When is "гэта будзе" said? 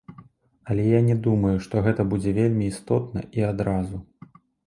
1.89-2.33